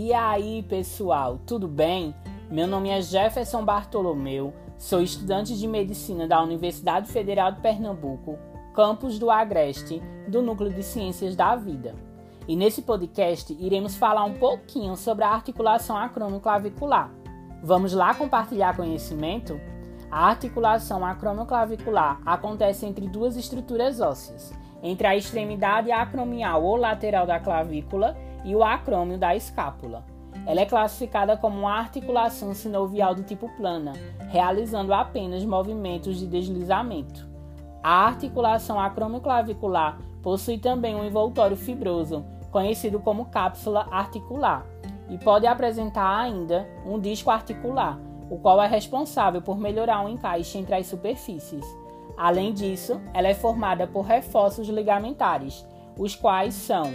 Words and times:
E 0.00 0.14
aí, 0.14 0.62
pessoal, 0.62 1.40
tudo 1.44 1.66
bem? 1.66 2.14
Meu 2.48 2.68
nome 2.68 2.88
é 2.88 3.02
Jefferson 3.02 3.64
Bartolomeu, 3.64 4.54
sou 4.78 5.02
estudante 5.02 5.58
de 5.58 5.66
medicina 5.66 6.24
da 6.24 6.40
Universidade 6.40 7.10
Federal 7.10 7.50
de 7.50 7.60
Pernambuco, 7.60 8.38
campus 8.72 9.18
do 9.18 9.28
Agreste, 9.28 10.00
do 10.28 10.40
Núcleo 10.40 10.72
de 10.72 10.84
Ciências 10.84 11.34
da 11.34 11.56
Vida. 11.56 11.96
E 12.46 12.54
nesse 12.54 12.82
podcast 12.82 13.52
iremos 13.58 13.96
falar 13.96 14.22
um 14.22 14.34
pouquinho 14.34 14.94
sobre 14.94 15.24
a 15.24 15.30
articulação 15.30 15.96
acromioclavicular. 15.96 17.10
Vamos 17.60 17.92
lá 17.92 18.14
compartilhar 18.14 18.76
conhecimento? 18.76 19.60
A 20.08 20.28
articulação 20.28 21.04
acromioclavicular 21.04 22.20
acontece 22.24 22.86
entre 22.86 23.08
duas 23.08 23.36
estruturas 23.36 24.00
ósseas, 24.00 24.52
entre 24.80 25.08
a 25.08 25.16
extremidade 25.16 25.90
acromial 25.90 26.62
ou 26.62 26.76
lateral 26.76 27.26
da 27.26 27.40
clavícula 27.40 28.16
e 28.44 28.54
o 28.54 28.62
acrômio 28.62 29.18
da 29.18 29.34
escápula. 29.34 30.04
Ela 30.46 30.60
é 30.60 30.66
classificada 30.66 31.36
como 31.36 31.58
uma 31.58 31.78
articulação 31.78 32.54
sinovial 32.54 33.14
do 33.14 33.22
tipo 33.22 33.48
plana, 33.56 33.92
realizando 34.28 34.94
apenas 34.94 35.44
movimentos 35.44 36.18
de 36.18 36.26
deslizamento. 36.26 37.28
A 37.82 38.06
articulação 38.06 38.80
acromioclavicular 38.80 39.98
possui 40.22 40.58
também 40.58 40.94
um 40.94 41.04
envoltório 41.04 41.56
fibroso, 41.56 42.24
conhecido 42.50 42.98
como 42.98 43.26
cápsula 43.26 43.86
articular, 43.90 44.64
e 45.08 45.16
pode 45.18 45.46
apresentar 45.46 46.18
ainda 46.18 46.68
um 46.84 46.98
disco 46.98 47.30
articular, 47.30 47.98
o 48.30 48.38
qual 48.38 48.62
é 48.62 48.66
responsável 48.66 49.40
por 49.40 49.58
melhorar 49.58 50.04
o 50.04 50.08
encaixe 50.08 50.58
entre 50.58 50.74
as 50.74 50.86
superfícies. 50.86 51.64
Além 52.16 52.52
disso, 52.52 53.00
ela 53.14 53.28
é 53.28 53.34
formada 53.34 53.86
por 53.86 54.02
reforços 54.02 54.68
ligamentares, 54.68 55.64
os 55.96 56.14
quais 56.14 56.54
são 56.54 56.92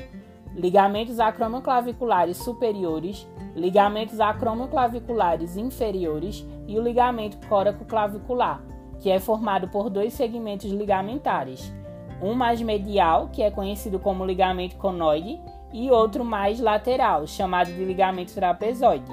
ligamentos 0.55 1.19
acromioclaviculares 1.19 2.37
superiores, 2.37 3.27
ligamentos 3.55 4.19
acromioclaviculares 4.19 5.57
inferiores 5.57 6.45
e 6.67 6.77
o 6.77 6.81
ligamento 6.81 7.37
coraco-clavicular, 7.47 8.63
que 8.99 9.09
é 9.09 9.19
formado 9.19 9.67
por 9.67 9.89
dois 9.89 10.13
segmentos 10.13 10.71
ligamentares, 10.71 11.73
um 12.21 12.33
mais 12.33 12.61
medial, 12.61 13.29
que 13.31 13.41
é 13.41 13.51
conhecido 13.51 13.99
como 13.99 14.25
ligamento 14.25 14.77
conoide, 14.77 15.39
e 15.73 15.89
outro 15.89 16.23
mais 16.23 16.59
lateral, 16.59 17.25
chamado 17.25 17.67
de 17.73 17.83
ligamento 17.83 18.33
trapezoide. 18.33 19.11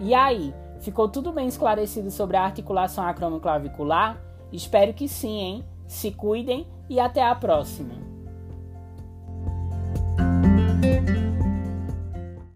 E 0.00 0.12
aí, 0.12 0.52
ficou 0.80 1.08
tudo 1.08 1.32
bem 1.32 1.46
esclarecido 1.46 2.10
sobre 2.10 2.36
a 2.36 2.42
articulação 2.42 3.06
acromioclavicular? 3.06 4.20
Espero 4.52 4.92
que 4.92 5.06
sim, 5.06 5.38
hein? 5.38 5.64
Se 5.86 6.10
cuidem 6.10 6.66
e 6.88 6.98
até 6.98 7.22
a 7.22 7.34
próxima! 7.34 8.09